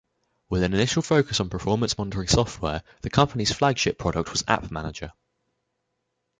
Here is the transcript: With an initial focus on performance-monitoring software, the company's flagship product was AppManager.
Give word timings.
With 0.49 0.63
an 0.63 0.73
initial 0.73 1.03
focus 1.03 1.39
on 1.39 1.51
performance-monitoring 1.51 2.27
software, 2.27 2.81
the 3.01 3.11
company's 3.11 3.53
flagship 3.53 3.99
product 3.99 4.31
was 4.31 4.41
AppManager. 4.41 5.11